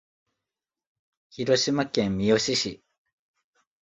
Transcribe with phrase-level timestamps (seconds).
[1.29, 2.83] 広島県三次市